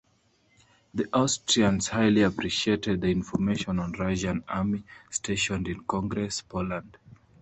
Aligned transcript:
The 0.95 1.05
Austrians 1.13 1.89
highly 1.89 2.23
appreciated 2.23 3.01
the 3.01 3.09
information 3.11 3.77
on 3.77 3.91
Russian 3.91 4.43
army, 4.47 4.83
stationed 5.11 5.67
in 5.67 5.83
Congress 5.83 6.41
Poland. 6.41 6.97